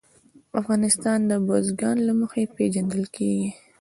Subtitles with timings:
[0.59, 3.49] افغانستان د بزګان له مخې پېژندل کېږي.